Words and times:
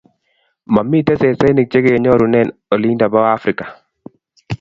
Mamiten 0.75 1.19
sesenik 1.23 1.67
chegenyorunen 1.73 2.47
olindo 2.75 3.05
bo 3.13 3.19
Africa 3.35 3.65